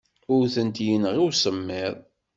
Ur 0.35 0.43
tent-yenɣi 0.53 1.19
usemmiḍ. 1.27 1.95